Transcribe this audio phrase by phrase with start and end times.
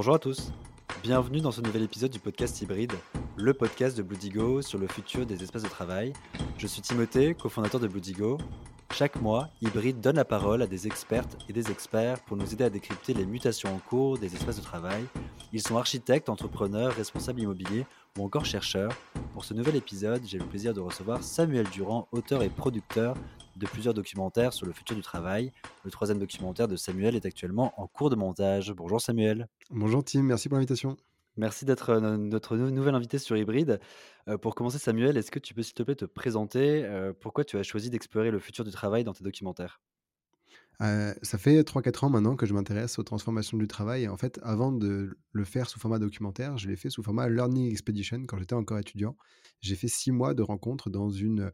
[0.00, 0.50] Bonjour à tous,
[1.02, 2.94] bienvenue dans ce nouvel épisode du podcast hybride,
[3.36, 6.14] le podcast de Bloodigo sur le futur des espaces de travail.
[6.56, 8.38] Je suis Timothée, cofondateur de Bloodigo.
[8.94, 12.64] Chaque mois, Hybride donne la parole à des expertes et des experts pour nous aider
[12.64, 15.04] à décrypter les mutations en cours des espaces de travail.
[15.52, 17.84] Ils sont architectes, entrepreneurs, responsables immobiliers
[18.18, 18.92] ou encore chercheurs.
[19.34, 23.16] Pour ce nouvel épisode, j'ai le plaisir de recevoir Samuel Durand, auteur et producteur
[23.60, 25.52] de plusieurs documentaires sur le futur du travail.
[25.84, 28.72] Le troisième documentaire de Samuel est actuellement en cours de montage.
[28.72, 29.46] Bonjour Samuel.
[29.70, 30.96] Bonjour Tim, merci pour l'invitation.
[31.36, 33.78] Merci d'être euh, notre nouvel invité sur Hybride.
[34.28, 37.44] Euh, pour commencer, Samuel, est-ce que tu peux s'il te plaît te présenter euh, Pourquoi
[37.44, 39.80] tu as choisi d'explorer le futur du travail dans tes documentaires?
[40.80, 44.04] Ça fait 3-4 ans maintenant que je m'intéresse aux transformations du travail.
[44.04, 47.28] Et en fait, avant de le faire sous format documentaire, je l'ai fait sous format
[47.28, 49.14] Learning Expedition quand j'étais encore étudiant.
[49.60, 51.52] J'ai fait 6 mois de rencontres dans une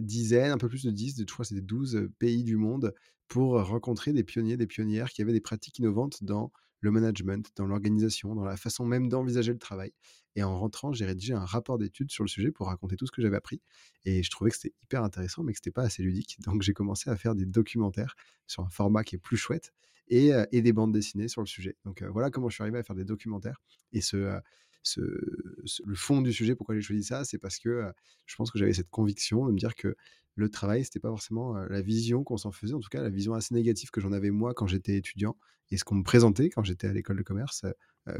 [0.00, 2.94] dizaine, un peu plus de 10, je crois que c'était 12 pays du monde
[3.28, 7.66] pour rencontrer des pionniers, des pionnières qui avaient des pratiques innovantes dans le management, dans
[7.66, 9.92] l'organisation, dans la façon même d'envisager le travail.
[10.36, 13.12] Et en rentrant, j'ai rédigé un rapport d'études sur le sujet pour raconter tout ce
[13.12, 13.62] que j'avais appris.
[14.04, 16.36] Et je trouvais que c'était hyper intéressant, mais que c'était pas assez ludique.
[16.40, 18.14] Donc j'ai commencé à faire des documentaires
[18.46, 19.72] sur un format qui est plus chouette
[20.08, 21.76] et, et des bandes dessinées sur le sujet.
[21.84, 23.62] Donc voilà comment je suis arrivé à faire des documentaires.
[23.92, 24.38] Et ce,
[24.84, 27.82] ce, le fond du sujet, pourquoi j'ai choisi ça, c'est parce que
[28.26, 29.96] je pense que j'avais cette conviction de me dire que
[30.36, 33.34] le travail, c'était pas forcément la vision qu'on s'en faisait, en tout cas la vision
[33.34, 35.36] assez négative que j'en avais moi quand j'étais étudiant
[35.70, 37.64] et ce qu'on me présentait quand j'étais à l'école de commerce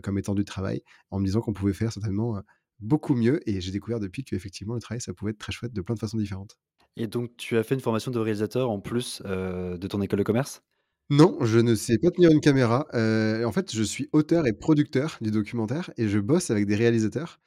[0.03, 2.41] comme étant du travail, en me disant qu'on pouvait faire certainement
[2.81, 3.41] beaucoup mieux.
[3.49, 6.01] Et j'ai découvert depuis qu'effectivement le travail, ça pouvait être très chouette de plein de
[6.01, 6.57] façons différentes.
[6.97, 10.25] Et donc, tu as fait une formation de réalisateur en plus de ton école de
[10.25, 10.63] commerce?
[11.11, 12.87] Non, je ne sais pas tenir une caméra.
[12.93, 17.41] en fait, je suis auteur et producteur du documentaire et je bosse avec des réalisateurs,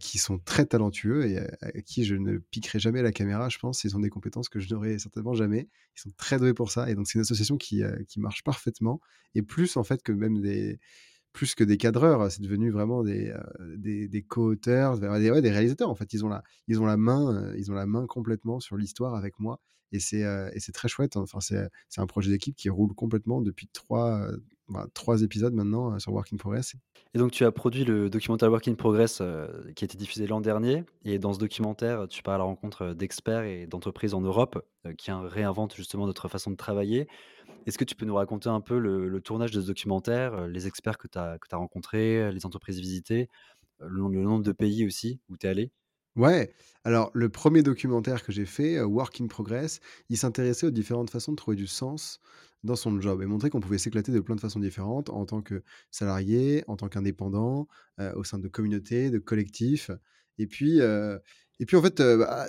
[0.00, 3.84] qui sont très talentueux et à qui je ne piquerai jamais la caméra, je pense.
[3.84, 5.68] Ils ont des compétences que je n'aurai certainement jamais.
[5.96, 9.00] Ils sont très doués pour ça et donc c'est une association qui, qui marche parfaitement
[9.34, 10.78] et plus en fait que même des
[11.32, 13.34] plus que des cadreurs, c'est devenu vraiment des,
[13.76, 16.12] des, des co-auteurs, des, des réalisateurs en fait.
[16.14, 19.38] Ils ont la, ils ont la main, ils ont la main complètement sur l'histoire avec
[19.38, 19.60] moi
[19.92, 21.16] et c'est très chouette.
[21.16, 21.22] Hein.
[21.22, 24.28] Enfin, c'est un projet d'équipe qui roule complètement depuis trois,
[24.68, 24.86] bah,
[25.22, 26.74] épisodes maintenant sur Work in Progress.
[27.14, 29.22] Et donc, tu as produit le documentaire Work in Progress
[29.74, 30.84] qui a été diffusé l'an dernier.
[31.04, 34.64] Et dans ce documentaire, tu parles à la rencontre d'experts et d'entreprises en Europe
[34.98, 37.08] qui réinventent justement notre façon de travailler.
[37.66, 40.98] Est-ce que tu peux nous raconter un peu le, tournage de ce documentaire, les experts
[40.98, 43.28] que tu as, as rencontrés, les entreprises visitées,
[43.80, 45.72] le, nombre de pays aussi où tu es allé?
[46.16, 46.52] Ouais,
[46.84, 51.32] alors le premier documentaire que j'ai fait, Work in Progress, il s'intéressait aux différentes façons
[51.32, 52.20] de trouver du sens
[52.64, 55.42] dans son job et montrer qu'on pouvait s'éclater de plein de façons différentes en tant
[55.42, 57.68] que salarié, en tant qu'indépendant,
[58.14, 59.90] au sein de communautés, de collectifs.
[60.38, 60.80] Et puis,
[61.58, 62.46] et puis en fait, bah,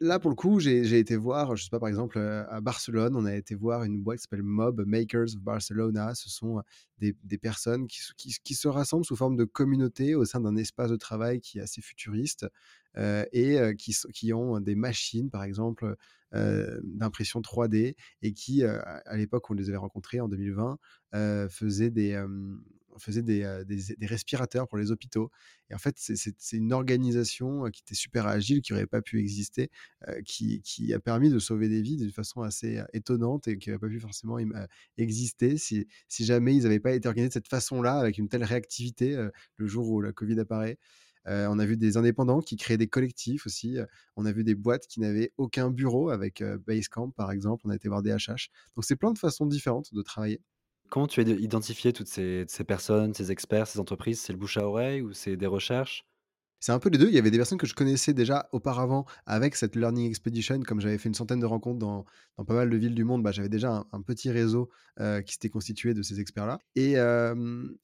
[0.00, 3.24] là pour le coup, j'ai été voir, je sais pas, par exemple, à Barcelone, on
[3.24, 6.14] a été voir une boîte qui s'appelle Mob Makers of Barcelona.
[6.16, 6.60] Ce sont
[6.98, 11.40] des, personnes qui, se rassemblent sous forme de communauté au sein d'un espace de travail
[11.40, 12.46] qui est assez futuriste
[12.96, 15.94] et qui, qui ont des machines, par exemple,
[16.32, 20.78] d'impression 3D et qui, à l'époque où on les avait rencontrés en 2020,
[21.48, 22.20] faisaient des
[22.98, 25.30] faisait des, des, respirateurs pour les hôpitaux.
[25.70, 29.70] Et en fait, c'est une organisation qui était super agile, qui n'aurait pas pu exister,
[30.24, 33.80] qui, qui, a permis de sauver des vies d'une façon assez étonnante et qui n'aurait
[33.80, 34.38] pas pu forcément
[34.98, 38.44] exister si, si jamais ils n'avaient pas été organisés de cette façon-là, avec une telle
[38.44, 40.78] réactivité le jour où la Covid apparaît.
[41.26, 43.78] on a vu des indépendants qui créaient des collectifs aussi.
[44.16, 47.62] on a vu des boîtes qui n'avaient aucun bureau avec Basecamp, par exemple.
[47.66, 48.50] On a été voir des HH.
[48.76, 50.40] Donc, c'est plein de façons différentes de travailler.
[50.88, 54.20] Comment tu as identifié toutes ces, personnes, ces experts, ces entreprises?
[54.20, 56.06] C'est le bouche à oreille ou c'est des recherches?
[56.64, 57.08] C'est un peu les deux.
[57.08, 60.60] Il y avait des personnes que je connaissais déjà auparavant avec cette Learning Expedition.
[60.60, 62.06] Comme j'avais fait une centaine de rencontres dans,
[62.42, 65.92] pas mal de villes du monde, bah, j'avais déjà un, petit réseau qui s'était constitué
[65.92, 66.58] de ces experts-là.
[66.74, 66.92] Et,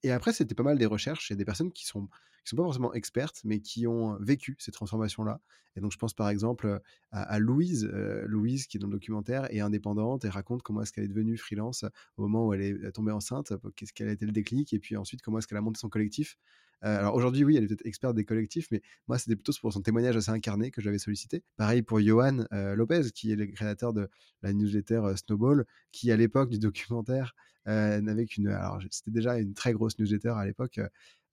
[0.02, 1.30] et, après, c'était pas mal des recherches.
[1.30, 4.72] A des personnes qui sont, qui sont pas forcément expertes, mais qui ont vécu ces
[4.72, 5.42] transformations-là.
[5.76, 6.80] Et donc, je pense par exemple
[7.10, 7.86] à, Louise,
[8.24, 11.36] Louise qui est dans le documentaire est indépendante et raconte comment est-ce qu'elle est devenue
[11.36, 11.84] freelance
[12.16, 14.96] au moment où elle est tombée enceinte, qu'est-ce qu'elle a été le déclic, et puis
[14.96, 16.38] ensuite comment est-ce qu'elle a monté son collectif.
[16.84, 19.72] Euh, alors aujourd'hui, oui, elle est peut-être experte des collectifs, mais moi, c'était plutôt pour
[19.72, 21.42] son témoignage assez incarné que j'avais sollicité.
[21.56, 24.08] Pareil pour Johan euh, Lopez, qui est le créateur de
[24.42, 27.34] la newsletter euh, Snowball, qui à l'époque du documentaire
[27.66, 28.48] n'avait qu'une.
[28.48, 30.80] Alors c'était déjà une très grosse newsletter à l'époque.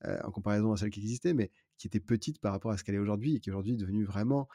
[0.03, 2.95] en comparaison à celle qui existait, mais qui était petite par rapport à ce qu'elle
[2.95, 4.47] est aujourd'hui et qui est aujourd'hui devenue vraiment,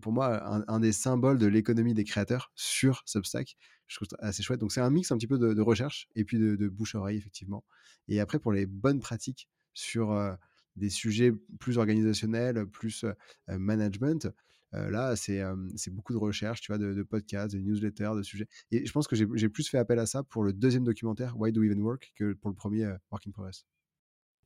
[0.00, 3.56] pour moi, un, des symboles de l'économie des créateurs sur Substack.
[3.86, 4.58] Je trouve ça assez chouette.
[4.58, 7.62] Donc c'est un mix un petit peu de, recherche et puis de, de bouche-oreille, effectivement.
[8.08, 10.36] Et après, pour les bonnes pratiques sur
[10.76, 13.04] des sujets plus organisationnels, plus
[13.48, 14.28] management.
[14.72, 15.42] Là, c'est,
[15.90, 19.14] beaucoup de recherches, tu vois, de podcasts, de newsletters, de sujets et je pense que
[19.16, 22.12] j'ai plus fait appel à ça pour le deuxième documentaire, Why Do We Even Work,
[22.16, 23.66] que pour le premier er Work in Progress.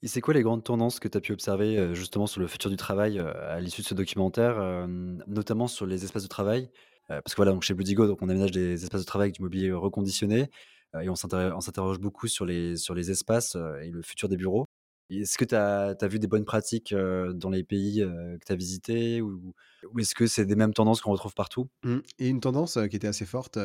[0.02, 2.70] Et c'est quoi les grandes tendances que tu as pu observer, justement sur le futur
[2.70, 6.70] du travail, à l'issue de ce documentaire, notamment sur les espaces de travail?
[7.08, 9.72] Parce que voilà, donc chez Bluedigo, donc on aménage des espaces de travail du mobilier
[9.72, 10.50] reconditionné,
[11.00, 14.68] et on s'interroge beaucoup sur les sur les espaces, et le futur des bureaux.
[15.10, 19.20] Est-ce que tu as vu des bonnes pratiques, dans les pays, que tu as visités
[19.22, 19.54] ou
[19.92, 21.68] ou est-ce que c'est des mêmes tendances qu'on retrouve partout?
[21.84, 23.58] Mmh et une tendance, qui était assez forte,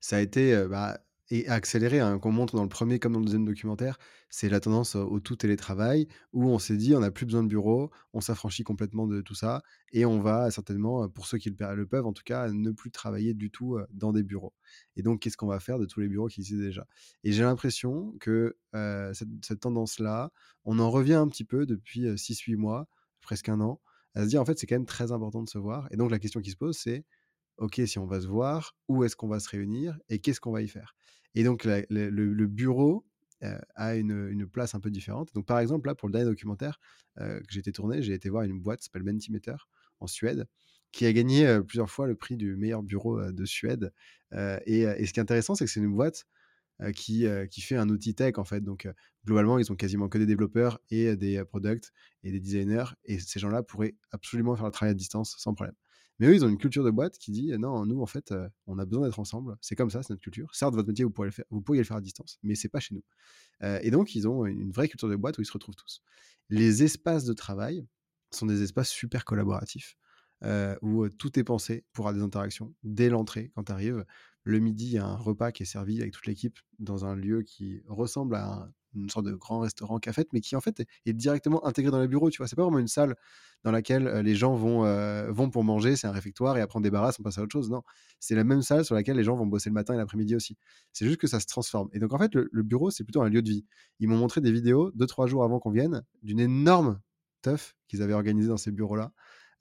[0.00, 0.98] ça a été, bah
[1.30, 3.98] et accéléré, hein, qu'on montre dans le premier comme dans le deuxième documentaire,
[4.30, 7.48] c'est la tendance au tout télétravail où on s'est dit: «On n'a plus besoin de
[7.48, 11.86] bureau, on s'affranchit complètement de tout ça et on va certainement, pour ceux qui le
[11.86, 14.54] peuvent en tout cas, ne plus travailler du tout, dans des bureaux».
[14.96, 16.86] Et donc qu'est-ce qu'on va faire de tous les bureaux qui existent déjà?
[17.24, 18.56] Et j'ai l'impression que,
[19.42, 20.32] cette tendance-là,
[20.64, 22.88] on en revient un petit peu depuis, heu, 6-8 mois,
[23.20, 23.80] presque un an,
[24.14, 26.10] à se dire: «En fait, c'est quand même très important de se voir» et donc
[26.10, 27.04] la question qui se pose, c'est:
[27.58, 30.52] OK, si on va se voir, où est-ce qu'on va se réunir et qu'est-ce qu'on
[30.52, 30.94] va y faire?
[31.34, 33.04] Et donc le bureau,
[33.74, 35.32] a une, place un peu différente.
[35.34, 36.78] Donc par exemple, là, pour le dernier documentaire,
[37.20, 39.56] heu, que été tourner, j'ai été voir une boîte qui s'appelle Mentimeter
[40.00, 40.46] en Suède,
[40.92, 43.92] qui a gagné, plusieurs fois le prix du meilleur bureau, de Suède.
[44.32, 46.26] Et ce qui est intéressant, c'est que c'est une boîte,
[46.94, 48.60] qui, qui fait un outil tech, en fait.
[48.60, 48.88] Donc
[49.24, 53.18] globalement, ils ont quasiment que des développeurs et des, heu, product et des designers et
[53.18, 55.74] ces gens-là pourraient absolument faire le travail à distance sans problème.
[56.20, 58.48] Mais eux, ils ont une culture de boîte qui dit: «Non, nous, en fait, heu,
[58.66, 59.56] on a besoin d'être ensemble.
[59.60, 60.54] C'est comme ça, c'est notre culture.
[60.54, 62.68] Certes, votre métier, vous pourrez le faire vous pourriez le faire à distance, mais c'est
[62.70, 63.04] pas chez nous».
[63.64, 66.02] Heu et donc ils ont une vraie culture de boîte où ils se retrouvent tous.
[66.50, 67.86] Les espaces de travail
[68.32, 69.96] sont des espaces super collaboratifs,
[70.44, 74.04] heu, où, tout est pensé pour avoir des interactions dès l'entrée quand tu arrives.
[74.44, 77.16] Le midi, il y a un repas qui est servi avec toute l'équipe dans un
[77.16, 80.82] lieu qui ressemble à un une sorte de grand restaurant cafette, mais qui en fait
[81.06, 82.48] est directement intégré dans les bureaux, tu vois?
[82.48, 83.14] C'est pas vraiment une salle
[83.64, 86.78] dans laquelle, heu, les gens vont, heu, vont pour manger, c'est un réfectoire et après
[86.78, 87.70] on débarrasse, on passe à autre chose.
[87.70, 87.82] Non,
[88.20, 90.56] c'est la même salle sur laquelle les gens vont bosser le matin et l'après-midi aussi.
[90.92, 93.22] C'est juste que ça se transforme et donc en fait, le le bureau, c'est plutôt
[93.22, 93.66] un lieu de vie.
[94.00, 97.00] Ils m'ont montré des vidéos 2-3 jours avant qu'on vienne d'une énorme
[97.42, 99.12] teuf qu'ils avaient organisée dans ces bureaux-là,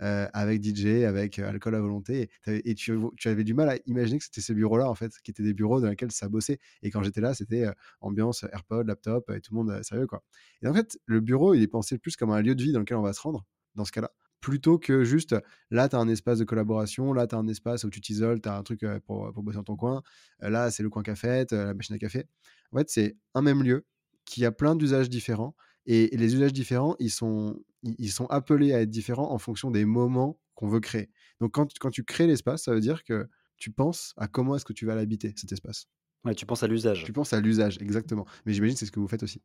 [0.01, 4.19] heu, avec DJ, avec, heu, alcool à volonté et tu avais du mal à imaginer
[4.19, 6.91] que c'était ces bureaux-là, en fait, qui étaient des bureaux dans lesquels ça bossait et
[6.91, 10.23] quand j'étais là, c'était, heu, ambiance AirPods, laptop et tout le monde, sérieux, quoi.
[10.61, 12.79] Et en fait, le bureau, il est pensé plus comme un lieu de vie dans
[12.79, 13.45] lequel on va se rendre,
[13.75, 14.11] dans ce cas-là,
[14.41, 15.35] plutôt que juste,
[15.71, 18.39] là, tu as un espace de collaboration, là, tu as un espace où tu t'isoles,
[18.41, 20.03] tu as un truc, pour, bosser dans ton coin,
[20.39, 22.25] là, c'est le coin heu, la machine à café.
[22.71, 23.85] En fait, c'est un même lieu
[24.25, 25.55] qui a plein d'usages différents
[25.85, 29.85] et les usages différents, ils sont ils sont appelés à être différents en fonction des
[29.85, 31.09] moments qu'on veut créer.
[31.39, 34.65] Donc quand quand tu crées l'espace, ça veut dire que tu penses à comment est-ce
[34.65, 35.87] que tu vas l'habiter, cet espace.
[36.25, 37.03] Ouais, tu penses à l'usage.
[37.03, 38.25] Tu penses à l'usage, exactement.
[38.45, 39.41] Mais j'imagine c'est ce que vous faites aussi?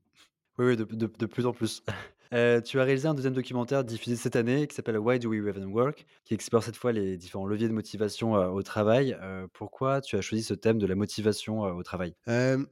[0.58, 1.82] Oui, oui, de plus en plus.
[2.32, 5.38] Heu, tu as réalisé un deuxième documentaire diffusé cette année qui s'appelle «Why Do We
[5.40, 9.16] Even Work?» qui explore cette fois les différents leviers de motivation, heu, au travail.
[9.22, 12.14] Heu, pourquoi tu as choisi ce thème de la motivation, au travail?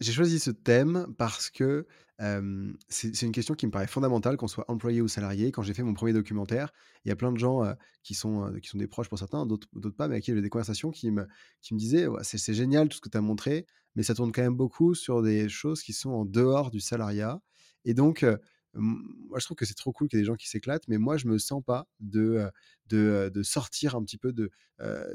[0.00, 1.86] J'ai choisi ce thème parce que,
[2.88, 5.52] c'est une question qui me paraît fondamentale, qu'on soit employé ou salarié.
[5.52, 6.70] Quand j'ai fait mon premier documentaire,
[7.04, 7.62] il y a plein de gens,
[8.02, 10.50] qui sont, qui sont des proches pour certains, d'autres pas, mais avec qui j'avais des
[10.50, 11.26] conversations qui me
[11.62, 13.66] qui me disaient: «Ouais, c'est c'est génial tout ce que tu as montré,
[13.96, 17.40] mais ça tourne quand même beaucoup sur des choses qui sont en dehors du salariat»
[17.84, 18.24] et donc,
[18.74, 20.98] moi je trouve que c'est trop cool qu'il y ait des gens qui s'éclatent, mais
[20.98, 22.50] moi je me sens pas de,
[22.86, 24.50] de, sortir un petit peu de,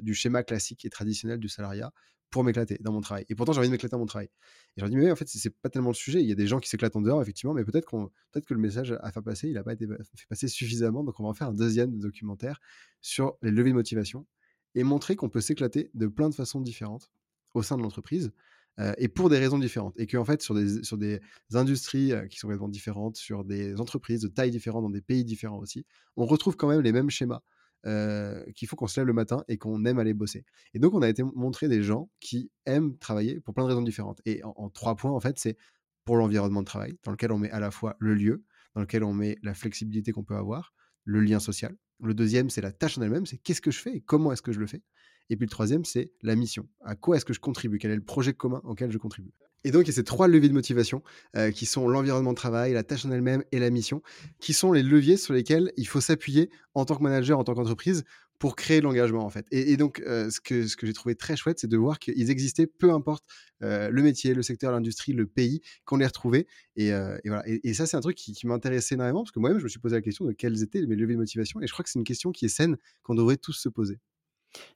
[0.01, 1.91] du schéma classique et traditionnel du salariat
[2.31, 3.23] pour m'éclater dans mon travail.
[3.29, 4.27] Et pourtant, j'ai envie de m'éclater dans mon travail.
[4.27, 4.29] Et
[4.77, 6.21] je leur dis: «Mais en fait, c'est pas tellement le sujet.
[6.21, 8.53] Il y a des gens qui s'éclatent en dehors, effectivement, mais peut-être qu'on peut-être que
[8.53, 11.03] le message à faire passer, il a pas été fait passer suffisamment.
[11.05, 12.59] Donc on va en faire un deuxième documentaire
[12.99, 14.27] sur les leviers de motivation
[14.73, 17.09] et montrer qu'on peut s'éclater de plein de façons différentes
[17.53, 18.33] au sein de l'entreprise,
[18.79, 19.93] heu et pour des raisons différentes.
[19.99, 21.19] Et qu'en fait, sur des sur des
[21.53, 25.25] industries, heu, qui sont complètement différentes, sur des entreprises de tailles différentes, dans des pays
[25.25, 25.85] différents aussi,
[26.17, 27.41] on retrouve quand même les mêmes schémas,
[27.87, 30.45] heu, qui font qu'on se lève le matin et qu'on aime aller bosser.
[30.73, 33.69] Et donc on a été m montrer des gens qui aiment travailler pour plein de
[33.69, 34.21] raisons différentes.
[34.25, 35.57] Et en 3 points, en fait, c'est
[36.05, 38.43] pour l'environnement de travail, dans lequel on met à la fois le lieu,
[38.75, 40.73] dans lequel on met la flexibilité qu'on peut avoir,
[41.05, 41.75] le lien social.
[42.01, 44.41] Le 2e, c'est la tâche en elle-même, c'est qu'est-ce que je fais et comment est-ce
[44.43, 44.83] que je le fais?
[45.29, 46.67] Et puis le 3e, c'est la mission.
[46.83, 47.77] À quoi est-ce que je contribue?
[47.79, 49.31] Quel est le projet commun auquel je contribue?
[49.63, 51.01] Et donc il y a ces 3 leviers de motivation,
[51.35, 54.01] heu, qui sont l'environnement de travail, la tâche en elle-même et la mission,
[54.39, 57.55] qui sont les leviers sur lesquels il faut s'appuyer en tant que manager, en tant
[57.55, 58.03] qu'entreprise,
[58.37, 59.45] pour créer de l'engagement, en fait.
[59.51, 62.91] Et donc, heu, ce que j'ai trouvé très chouette, c'est de voir qu'ils existaient, peu
[62.91, 63.23] importe,
[63.63, 66.45] heu, le métier, le secteur, l'industrie, le pays, qu'on les retrouvait.
[66.75, 66.91] Et
[67.25, 67.43] voilà.
[67.47, 69.79] Et ça, c'est un truc qui qui m'intéressait énormément parce que moi-même, je me suis
[69.79, 71.99] posé la question de quels étaient mes leviers de motivation et je crois que c'est
[71.99, 73.99] une question qui est saine, qu'on devrait tous se poser.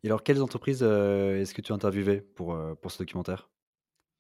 [0.03, 3.49] Et alors, quelles entreprises, heu, est-ce que tu as interviewées pour, heu, pour ce documentaire?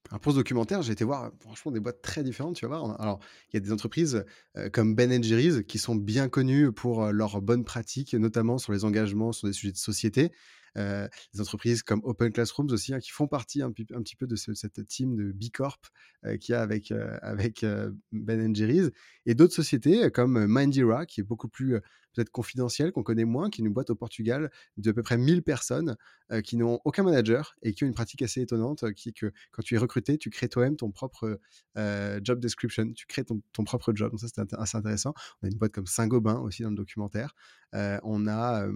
[0.09, 2.99] Alors pour ce documentaire, j'ai été voir franchement des boîtes très différentes, tu vas voir.
[3.01, 3.19] Alors,
[3.51, 4.25] il y a des entreprises
[4.57, 8.71] euh, comme Ben Jerry's qui sont bien connues pour euh, leurs bonnes pratiques, notamment sur
[8.73, 10.31] les engagements sur des sujets de société.
[10.77, 14.35] Euh, des entreprises comme Open Classrooms aussi, hein, qui font partie un, petit peu de
[14.35, 15.87] cette team de B Corp
[16.25, 17.65] euh, qu'il y a avec, euh, avec
[18.11, 18.89] Ben Jerry's,
[19.25, 21.79] et d'autres sociétés comme Mindira, qui est beaucoup plus
[22.13, 25.17] peut-être confidentielle, qu'on connaît moins, qui est une boîte au Portugal de à peu près
[25.17, 25.95] 1000 personnes
[26.43, 29.61] qui n'ont aucun manager et qui ont une pratique assez étonnante, qui est que quand
[29.61, 31.39] tu es recruté, tu crées toi-même ton propre
[31.75, 34.11] job description, tu crées ton, ton propre job.
[34.11, 35.13] Donc ça, c'est assez intéressant.
[35.41, 37.35] On a une boîte comme Saint-Gobain aussi dans le documentaire.
[37.73, 38.67] On a,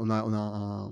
[0.00, 0.90] on a,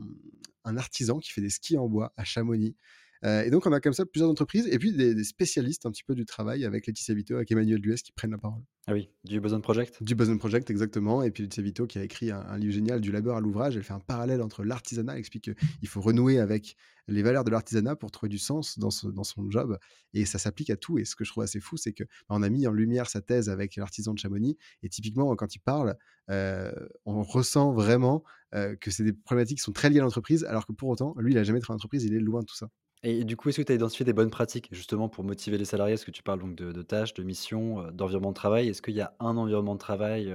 [0.65, 2.77] un, artisan qui fait des skis en bois à Chamonix.
[3.25, 6.05] Euh, et donc, on a comme ça plusieurs entreprises et puis des, spécialistes un petit
[6.05, 8.63] peu du travail avec Laetitia Vito, avec Emmanuel Duès qui prennent la parole.
[8.89, 11.23] Ah oui, du Boson Project Du Boson Project, exactement.
[11.23, 13.77] Et puis Laetitia Vito qui a écrit un, livre génial, Du labeur à l'ouvrage.
[13.77, 16.77] Elle fait un parallèle entre l'artisanat, elle explique qu'il faut renouer avec
[17.09, 19.79] les valeurs de l'artisanat pour trouver du sens dans, dans son job.
[20.15, 20.99] Et ça s'applique à tout.
[20.99, 23.21] Et ce que je trouve assez fou, c'est qu'on bah, a mis en lumière sa
[23.21, 24.57] thèse avec l'artisan de Chamonix.
[24.83, 25.97] Et typiquement, quand il parle,
[26.31, 26.73] euh,
[27.05, 30.67] on ressent vraiment euh, que c'est des problématiques qui sont très liées à l'entreprise, alors
[30.67, 32.57] que pour autant, lui, il n'a jamais travaillé en entreprise, il est loin de tout
[32.57, 32.69] ça.
[33.09, 35.65] Et du coup, est-ce que tu as identifié des bonnes pratiques justement pour motiver les
[35.65, 35.95] salariés?
[35.95, 38.69] Est-ce que tu parles donc de, tâches, de missions, d'environnement de travail?
[38.69, 40.35] Est-ce qu'il y a un environnement de travail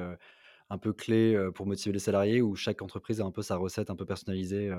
[0.70, 3.90] un peu clé pour motiver les salariés ou chaque entreprise a un peu sa recette
[3.90, 4.72] un peu personnalisée?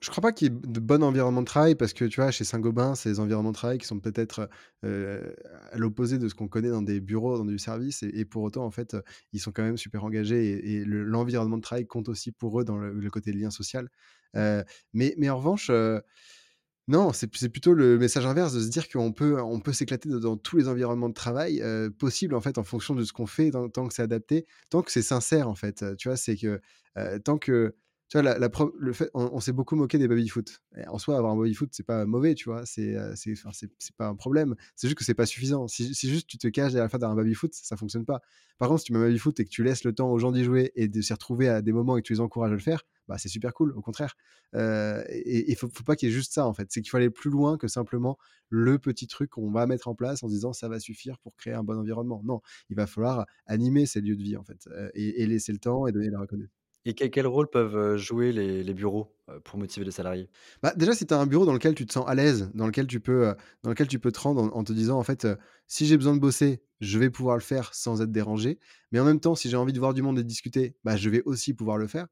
[0.00, 2.32] Je crois pas qu'il y ait de bon environnement de travail parce que tu vois,
[2.32, 4.50] chez Saint-Gobain, c'est des environnements de travail qui sont peut-être
[4.82, 8.02] à l'opposé de ce qu'on connaît dans des bureaux, dans du service.
[8.02, 8.96] Et, pour autant, en fait,
[9.32, 12.76] ils sont quand même super engagés et, l'environnement de travail compte aussi pour eux dans
[12.76, 13.88] le, côté lien social.
[14.34, 15.70] mais en revanche,
[16.88, 20.36] non, c'est plutôt le message inverse de se dire qu'on peut, on peut s'éclater dans,
[20.36, 21.62] tous les environnements de travail
[21.98, 24.92] possibles en fait en fonction de ce qu'on fait, tant, que c'est adapté, tant que
[24.92, 25.84] c'est sincère en fait.
[25.96, 26.60] Tu vois, c'est que
[27.24, 27.74] tant que
[28.08, 28.36] tu vois,
[29.14, 30.62] on, s'est beaucoup moqué des baby-foot.
[30.86, 32.64] En soi, avoir un baby-foot, c'est pas mauvais, tu vois.
[32.64, 33.34] C'est, c'est,
[33.96, 34.54] pas un problème.
[34.76, 35.66] C'est juste que c'est pas suffisant.
[35.66, 38.20] Si, juste tu te caches derrière le fait un baby-foot, ça fonctionne pas.
[38.58, 40.30] Par contre, si tu mets un baby-foot et que tu laisses le temps aux gens
[40.30, 42.54] d'y jouer et de s'y retrouver à des moments et que tu les encourages à
[42.54, 44.14] le faire, bah, c'est super cool, au contraire.
[44.54, 46.68] et il faut, faut, pas qu'il y ait juste ça, en fait.
[46.70, 48.18] C'est qu'il faut aller plus loin que simplement
[48.50, 51.34] le petit truc qu'on va mettre en place en se disant ça va suffire pour
[51.34, 52.22] créer un bon environnement.
[52.24, 55.58] Non, il va falloir animer ces lieux de vie, en fait, et, et laisser le
[55.58, 56.65] temps et donner la reconnaissance.
[56.86, 59.14] Et quel rôle peuvent, jouer les bureaux,
[59.44, 60.30] pour motiver les salariés?
[60.62, 62.66] Bah, déjà, si tu as un bureau dans lequel tu te sens à l'aise, dans
[62.66, 65.26] lequel tu peux, dans lequel tu peux te rendre en te disant: «En fait,
[65.66, 68.58] si j'ai besoin de bosser, je vais pouvoir le faire sans être dérangé,
[68.92, 70.96] mais en même temps, si j'ai envie de voir du monde et de discuter, bah,
[70.96, 72.06] je vais aussi pouvoir le faire».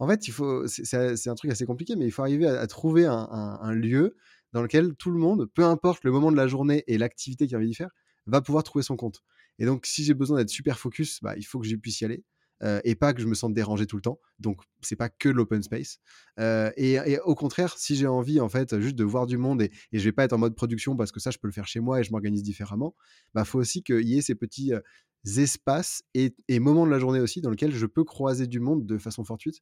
[0.00, 3.06] En fait, il faut c'est un truc assez compliqué, mais il faut arriver à trouver
[3.06, 4.16] un lieu
[4.52, 7.56] dans lequel tout le monde, peu importe le moment de la journée et l'activité qu'il
[7.56, 7.90] a envie d'y faire,
[8.26, 9.22] va pouvoir trouver son compte.
[9.58, 12.04] Et donc si j'ai besoin d'être super focus, bah, il faut que je puisse y
[12.06, 12.24] aller.
[12.62, 14.20] Euh, et pas que je me sente dérangé tout le temps.
[14.38, 15.98] Donc, c'est pas que l'open space.
[16.38, 19.70] Euh, et, au contraire, si j'ai envie, en fait, juste de voir du monde et,
[19.92, 21.66] et, je vais pas être en mode production parce que ça, je peux le faire
[21.66, 22.94] chez moi et je m'organise différemment,
[23.34, 24.80] bah, faut aussi qu'il y ait ces petits euh,
[25.24, 28.98] espaces et, moments de la journée aussi dans lesquels je peux croiser du monde de
[28.98, 29.60] façon fortuite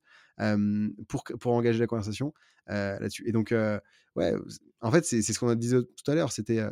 [1.09, 2.33] pour, pour engager la conversation
[2.67, 3.29] là-dessus.
[3.29, 3.55] Et donc,
[4.17, 4.35] ouais,
[4.81, 6.33] en fait, c'est ce qu'on a dit tout à l'heure.
[6.33, 6.63] C'était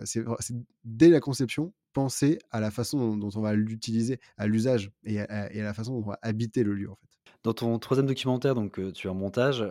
[0.85, 5.51] dès la conception, penser à la façon dont, on va l'utiliser, à l'usage et, à
[5.55, 7.07] la façon dont on va habiter le lieu, en fait.
[7.45, 9.65] Dans ton troisième documentaire, donc tu es en montage,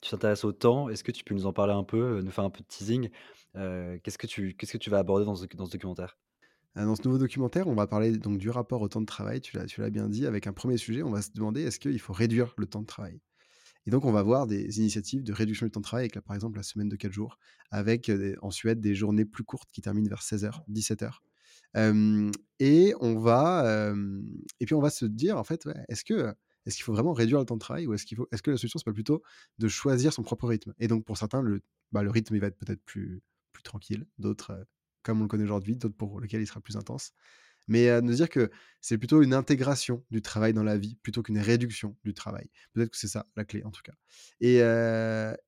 [0.00, 0.88] tu t'intéresses au temps.
[0.88, 3.10] Est-ce que tu peux nous en parler un peu, nous faire un peu de teasing
[3.54, 6.16] Qu'est-ce que tu que tu vas aborder dans ce, dans ce documentaire?
[6.74, 9.56] Dans ce nouveau documentaire, on va parler donc du rapport au temps de travail, tu
[9.56, 12.54] l'as bien dit, avec un premier sujet, on va se demander est-ce qu'il faut réduire
[12.56, 13.20] le temps de travail?
[13.86, 16.34] Et donc on va voir des initiatives de réduction du temps de travail, avec par
[16.36, 17.38] exemple la semaine de 4 jours,
[17.70, 18.10] avec
[18.40, 21.18] en Suède des journées plus courtes qui terminent vers 16h, 17h.
[22.60, 23.94] et on va
[24.60, 27.40] et puis on va se dire en fait est-ce que est-ce qu'il faut vraiment réduire
[27.40, 29.22] le temps de travail ou est-ce qu'il faut est-ce que la solution c'est pas plutôt
[29.58, 30.72] de choisir son propre rythme?
[30.78, 31.60] Et donc pour certains le
[31.90, 33.20] bah, rythme il va être peut-être plus
[33.52, 34.64] plus tranquille d'autres
[35.02, 37.12] comme on le connaît aujourd'hui, d'autres pour lesquels il sera plus intense.
[37.68, 41.22] Mais à nous dire que c'est plutôt une intégration du travail dans la vie plutôt
[41.22, 42.50] qu'une réduction du travail.
[42.72, 43.92] Peut-être que c'est ça la clé en tout cas.
[44.40, 44.56] Et,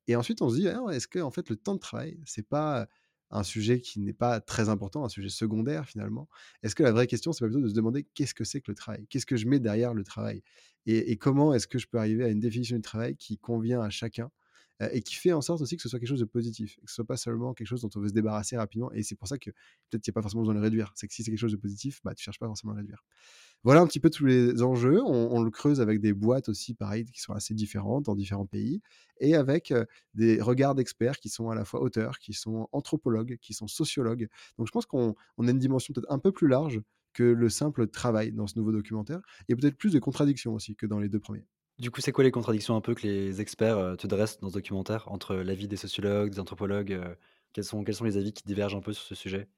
[0.07, 2.47] et ensuite on se dit, «Ah est-ce que en fait le temps de travail, c'est
[2.49, 2.87] pas
[3.31, 6.29] un sujet qui n'est pas très important, un sujet secondaire finalement?
[6.63, 8.71] Est-ce que la vraie question, c'est pas plutôt de se demander qu'est-ce que c'est que
[8.71, 9.07] le travail?
[9.09, 10.43] Qu'est-ce que je mets derrière le travail?
[10.87, 13.91] Et, comment est-ce que je peux arriver à une définition du travail qui convient à
[13.91, 14.29] chacun euh,
[14.81, 16.95] et qui fait en sorte aussi que ce soit quelque chose de positif, que ce
[16.97, 18.91] soit pas seulement quelque chose dont on veut se débarrasser rapidement.
[18.93, 20.93] Et c'est pour ça que peut-être qu'il n'y a pas forcément besoin de le réduire.
[20.97, 22.81] C'est que si c'est quelque chose de positif, bah, tu cherches pas forcément à le
[22.81, 23.05] réduire.
[23.63, 25.01] Voilà un petit peu tous les enjeux.
[25.03, 28.83] On, le creuse avec des boîtes aussi, pareil, qui sont assez différentes dans différents pays,
[29.21, 33.39] et avec euh, des regards d'experts qui sont à la fois auteurs, qui sont anthropologues,
[33.41, 34.29] qui sont sociologues.
[34.59, 36.81] Donc je pense qu'on a une dimension peut-être un peu plus large
[37.15, 40.87] que le simple travail dans ce nouveau documentaire, et peut-être plus de contradictions aussi que
[40.87, 41.47] dans les deux premiers.
[41.79, 44.55] Du coup, c'est quoi les contradictions un peu que les experts, te dressent dans ce
[44.55, 47.01] documentaire entre l'avis des sociologues, des anthropologues,
[47.53, 49.49] Quels sont, quels sont les avis qui divergent un peu sur ce sujet?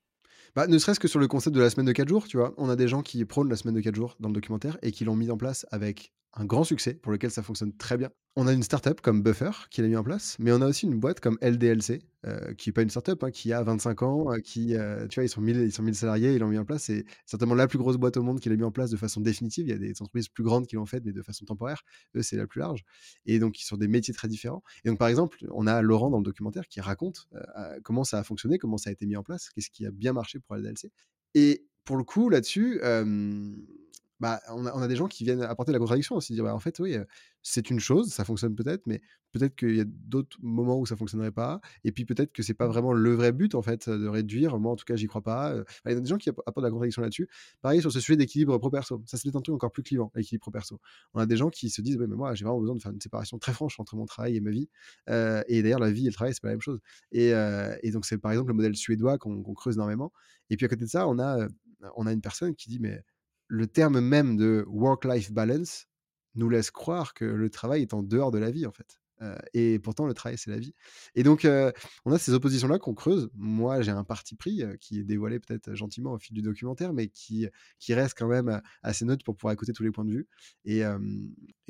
[0.55, 2.55] Bah, ne serait-ce que sur le concept de la semaine de 4 jours, tu vois.
[2.57, 4.93] On a des gens qui prônent la semaine de 4 jours dans le documentaire et
[4.93, 8.11] qui l'ont mis en place avec un grand succès pour lequel ça fonctionne très bien.
[8.37, 10.85] On a une startup comme Buffer qui l'a mis en place, mais on a aussi
[10.85, 14.31] une boîte comme LDLC, euh, qui n'est pas une startup, hein, qui a 25 ans,
[14.31, 16.59] euh, qui, euh, tu vois, ils sont 1000, ils sont 1000 salariés, ils l'ont mis
[16.59, 16.85] en place.
[16.85, 19.23] C'est certainement la plus grosse boîte au monde qui l'a mis en place de façon
[19.23, 19.67] définitive.
[19.67, 21.83] Il y a des entreprises plus grandes qui l'ont fait, mais de façon temporaire.
[22.15, 22.85] Eux, c'est la plus large.
[23.25, 24.63] Et donc, ils sont des métiers très différents.
[24.85, 27.29] Et donc, par exemple, on a Laurent dans le documentaire qui raconte
[27.83, 30.13] comment ça a fonctionné, comment ça a été mis en place, qu'est-ce qui a bien
[30.13, 30.91] marché pour LDLC.
[31.35, 32.81] Et pour le coup, là-dessus,
[34.21, 36.79] bah, on a, des gens qui viennent apporter la contradiction aussi, dire bah, en fait,
[36.79, 36.97] oui,
[37.43, 40.97] c'est une chose, ça fonctionne peut-être, mais peut-être qu'il y a d'autres moments où ça
[40.97, 44.09] fonctionnerait pas, et puis peut-être que c'est pas vraiment le vrai but en fait de
[44.09, 44.59] réduire.
[44.59, 45.55] Moi, en tout cas, j'y crois pas.
[45.85, 47.29] Il y a des gens qui apportent la contradiction là-dessus.
[47.61, 50.81] Pareil sur ce sujet d'équilibre pro-perso, ça c'est un truc encore plus clivant, l'équilibre pro-perso.
[51.13, 52.93] On a des gens qui se disent ouais, mais moi, j'ai vraiment besoin de faire
[52.93, 54.69] une séparation très franche entre mon travail et ma vie.
[55.09, 56.81] et d'ailleurs, la vie et le travail, c'est pas la même chose.
[57.13, 57.33] Et,
[57.83, 60.13] et donc, c'est par exemple le modèle suédois qu'on creuse énormément.
[60.51, 61.47] Et puis à côté de ça, on a,
[61.97, 63.03] on a une personne qui dit mais
[63.49, 65.87] le terme même de work-life balance
[66.35, 69.01] nous laisse croire que le travail est en dehors de la vie, en fait.
[69.55, 70.75] et pourtant, le travail, c'est la vie.
[71.15, 71.49] Et donc,
[72.05, 73.31] on a ces oppositions-là qu'on creuse.
[73.35, 77.09] Moi, j'ai un parti pris qui est dévoilé peut-être gentiment au fil du documentaire, mais
[77.09, 77.49] qui,
[77.79, 80.29] qui reste quand même assez neutre pour pouvoir écouter tous les points de vue.
[80.67, 80.83] Et,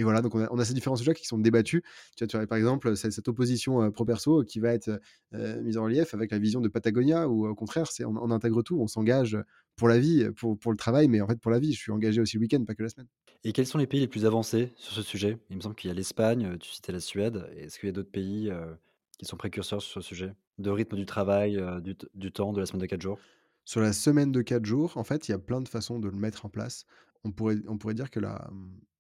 [0.01, 1.83] voilà, donc on a, ces différents sujets qui sont débattus.
[2.17, 5.01] Tu vois, tu vois par exemple, cette opposition pro-perso qui va être
[5.33, 8.81] mise en relief avec la vision de Patagonia, où au contraire, on, on intègre tout,
[8.81, 9.39] on s'engage
[9.77, 11.73] pour la vie, pour, pour le travail, mais en fait pour la vie.
[11.73, 13.09] Je suis engagé aussi le week-end, pas que la semaine.
[13.45, 15.39] Et quels sont les pays les plus avancés sur ce sujet?
[15.51, 17.47] Il me semble qu'il y a l'Espagne, euh, tu citais la Suède.
[17.57, 18.75] Est-ce qu'il y a d'autres pays euh,
[19.19, 20.33] qui sont précurseurs sur ce sujet?
[20.59, 23.19] De rythme du travail, euh, du, du, temps, de la semaine de 4 jours?
[23.65, 26.09] Sur la semaine de 4 jours, en fait, il y a plein de façons de
[26.09, 26.87] le mettre en place.
[27.25, 28.51] On pourrait, on pourrait dire que la,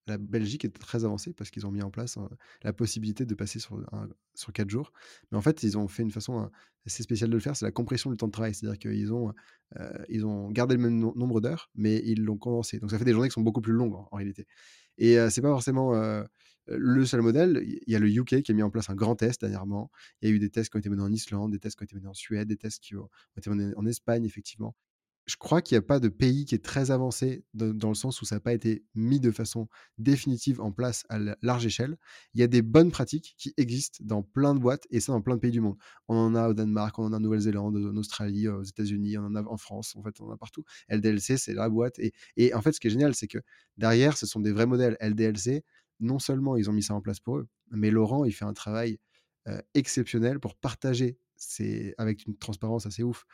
[0.06, 2.18] la Belgique est très avancée parce qu'ils ont mis en place
[2.62, 3.80] la possibilité de passer sur,
[4.34, 4.92] sur 4 jours.
[5.30, 6.50] Mais en fait, ils ont fait une façon
[6.86, 8.54] assez spéciale de le faire, c'est la compression du temps de travail.
[8.54, 9.32] C'est-à-dire qu'ils ont,
[10.08, 12.78] ils ont gardé le même nombre d'heures, mais ils l'ont condensé.
[12.78, 14.46] Donc ça fait des journées qui sont beaucoup plus longues en, réalité.
[14.98, 15.92] Et c'est pas forcément
[16.66, 17.62] le seul modèle.
[17.64, 19.90] Il y a le UK qui a mis en place un grand test dernièrement.
[20.22, 21.82] Il y a eu des tests qui ont été menés en Islande, des tests qui
[21.82, 24.74] ont été menés en Suède, des tests qui ont été menés en Espagne, effectivement
[25.26, 28.22] je crois qu'il n'y a pas de pays qui est très avancé dans, le sens
[28.22, 31.96] où ça n'a pas été mis de façon définitive en place à large échelle.
[32.34, 35.20] Il y a des bonnes pratiques qui existent dans plein de boîtes et ça dans
[35.20, 35.76] plein de pays du monde.
[36.06, 39.24] On en a au Danemark, on en a en Nouvelle-Zélande, en Australie, aux États-Unis, on
[39.24, 40.62] en a en France, en fait, on en a partout.
[40.88, 41.98] LDLC, c'est la boîte.
[42.36, 43.38] Et, en fait, ce qui est génial, c'est que
[43.78, 44.96] derrière, ce sont des vrais modèles.
[45.00, 45.64] LDLC,
[45.98, 48.54] non seulement ils ont mis ça en place pour eux, mais Laurent, il fait un
[48.54, 48.98] travail
[49.74, 53.26] exceptionnel pour partager c'est avec une transparence assez ouf,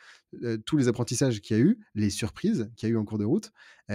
[0.65, 3.17] tous les apprentissages qu'il y a eu, les surprises qu'il y a eu en cours
[3.17, 3.51] de route,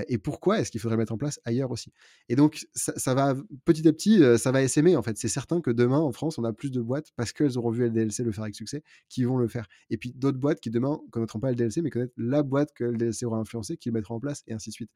[0.08, 1.92] et pourquoi est-ce qu'il faudrait mettre en place ailleurs aussi?
[2.28, 5.16] Et donc, ça, va petit à petit, ça va essaimer en fait.
[5.16, 7.86] C'est certain que demain, en France, on a plus de boîtes parce qu'elles auront vu
[7.86, 9.66] LDLC le faire avec succès, qui vont le faire.
[9.90, 13.24] Et puis d'autres boîtes qui demain connaîtront pas LDLC, mais connaîtront la boîte que LDLC
[13.24, 14.90] aura influencé, qui le mettront en place, et ainsi de suite.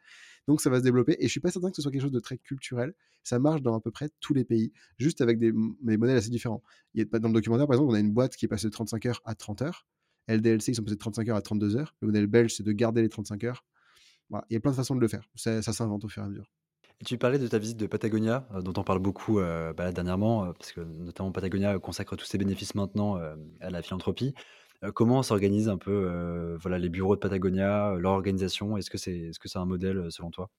[0.46, 1.16] Donc, ça va se développer.
[1.18, 2.94] Et je suis pas certain que ce soit quelque chose de très culturel.
[3.22, 5.52] Ça marche dans à peu près tous les pays, juste avec des,
[5.83, 6.62] des modèles assez différents.
[6.94, 8.66] Il y a, dans le documentaire, par exemple, on a une boîte qui est passée
[8.66, 9.87] de 35 heures à 30 heures.
[10.28, 11.94] LDLC, ils sont passés de 35 heures à 32 heures.
[12.00, 13.64] Le modèle belge, c'est de garder les 35 heures.
[14.33, 14.47] Voilà.
[14.49, 15.29] Il y a plein de façons de le faire.
[15.35, 16.51] Ça, s'invente au fur et à mesure.
[17.01, 19.92] Et tu parlais de ta visite de Patagonia, euh, dont on parle beaucoup euh, bah,
[19.92, 23.21] dernièrement, euh, parce que notamment Patagonia consacre tous ses bénéfices maintenant
[23.61, 24.35] à la philanthropie.
[24.95, 28.79] comment s'organisent un peu voilà, les bureaux de Patagonia, leur organisation?
[28.79, 30.51] Est-ce que c'est est -ce c'est un modèle selon toi?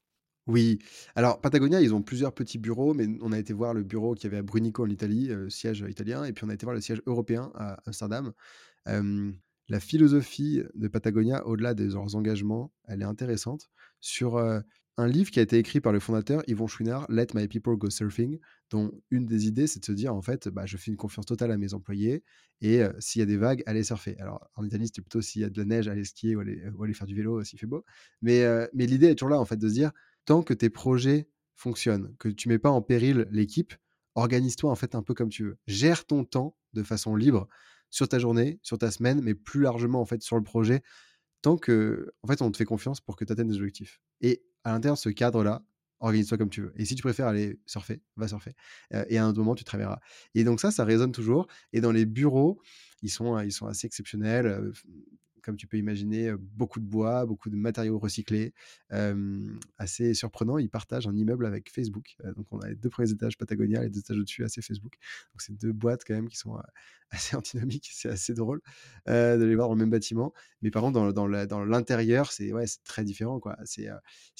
[0.45, 0.79] Oui.
[1.15, 4.25] Alors, Patagonia, ils ont plusieurs petits bureaux, mais on a été voir le bureau qu'il
[4.25, 6.81] y avait à Brunico en Italie, siège italien, et puis on a été voir le
[6.81, 8.33] siège européen à Amsterdam.
[9.69, 13.69] La philosophie de Patagonia, au-delà de leurs engagements, elle est intéressante.
[13.99, 17.77] Sur un livre qui a été écrit par le fondateur Yvon Chouinard, Let My People
[17.77, 20.91] Go Surfing, dont une des idées, c'est de se dire, en fait, bah, je fais
[20.91, 22.23] une confiance totale à mes employés,
[22.61, 24.15] et s'il y a des vagues, allez surfer.
[24.19, 26.61] Alors, en Italie, c'était plutôt s'il y a de la neige, allez skier ou aller,
[26.77, 27.83] ou aller faire du vélo s'il fait beau.
[28.21, 29.91] Mais, mais l'idée est toujours là, en fait, de se dire,
[30.25, 33.73] tant que tes projets fonctionnent, que tu mets pas en péril l'équipe,
[34.15, 35.57] organise-toi en fait un peu comme tu veux.
[35.65, 37.47] Gère ton temps de façon libre
[37.93, 40.81] sur ta journée, sur ta semaine, mais plus largement en fait sur le projet,
[41.43, 44.01] tant que en fait on te fait confiance pour que tu atteignes des objectifs.
[44.19, 45.63] Et à l'intérieur de ce cadre-là,
[45.99, 46.73] organise-toi comme tu veux.
[46.75, 48.55] Et si tu préfères aller surfer, va surfer.
[48.95, 49.99] Euh, et à un moment, tu travailleras.
[50.33, 51.45] Et donc ça, ça résonne toujours.
[51.71, 52.59] Et dans les bureaux,
[53.03, 54.71] ils sont, ils sont assez exceptionnels.
[55.43, 58.53] Comme tu peux imaginer, beaucoup de bois, beaucoup de matériaux recyclés.
[59.77, 62.15] assez surprenant, ils partagent un immeuble avec Facebook.
[62.35, 64.93] donc on a les deux premiers étages Patagonia, les deux étages au-dessus, assez Facebook.
[65.33, 66.57] Donc c'est deux boîtes quand même qui sont
[67.11, 68.61] assez antinomiques, c'est assez drôle
[69.07, 70.33] de les voir dans le même bâtiment.
[70.61, 71.27] Mais par contre, dans,
[71.65, 73.39] l'intérieur, c'est ouais, très différent.
[73.39, 73.57] quoi.
[73.65, 73.89] C'est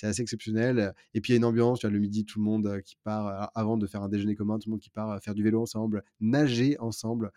[0.01, 0.93] assez exceptionnel.
[1.13, 3.77] Et puis il y a une ambiance, le midi, tout le monde qui part, avant
[3.77, 6.79] de faire un déjeuner commun, tout le monde qui part faire du vélo ensemble, nager
[6.79, 7.31] ensemble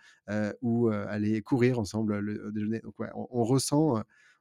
[0.63, 2.81] ou aller courir ensemble le, déjeuner.
[2.81, 3.45] Donc ouais, on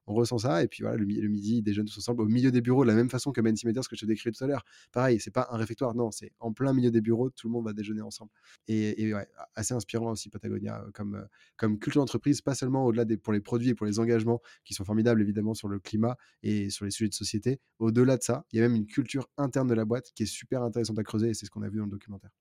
[0.08, 0.64] on ressent ça.
[0.64, 2.96] Et puis voilà, le, midi, ils déjeunent tous ensemble au milieu des bureaux, de la
[2.96, 4.64] même façon que Mentimeter, ce que je te décris tout à l'heure.
[4.92, 7.66] Pareil, c'est pas un réfectoire, non, c'est en plein milieu des bureaux, tout le monde
[7.66, 8.32] va déjeuner ensemble.
[8.68, 9.14] Et,
[9.56, 11.26] assez inspirant aussi Patagonia euh, comme, euh,
[11.58, 14.74] comme culture d'entreprise, pas seulement au-delà des pour les produits et pour les engagements qui
[14.74, 17.60] sont formidables évidemment sur le climat et sur les sujets de société.
[17.80, 20.28] Au-delà de ça, il y a même une culture interne de la boîte qui est
[20.28, 22.32] super intéressante à creuser et c'est ce qu'on a vu dans le documentaire.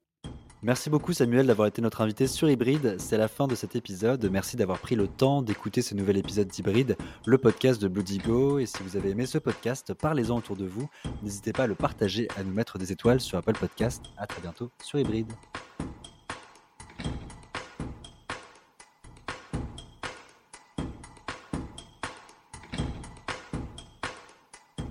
[0.65, 2.97] Merci beaucoup Samuel d'avoir été notre invité sur Hybride.
[2.99, 4.27] C'est la fin de cet épisode.
[4.33, 6.97] Merci d'avoir pris le temps d'écouter ce nouvel épisode d'Hybride,
[7.27, 7.89] le podcast de
[8.27, 8.59] Go.
[8.59, 10.89] Et si vous avez aimé ce podcast, parlez-en autour de vous.
[11.23, 14.07] N'hésitez pas à le partager, à nous mettre des étoiles sur Apple Podcast.
[14.17, 15.31] À très bientôt sur Hybride.